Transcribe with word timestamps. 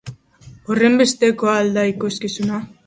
Horrenbesterako 0.71 1.53
al 1.53 1.71
da 1.79 1.87
ikuskizuna? 1.95 2.67